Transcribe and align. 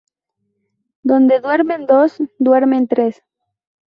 Donde 1.03 1.41
duermen 1.41 1.85
dos... 1.85 2.15
duermen 2.39 2.87
tres 2.87 3.21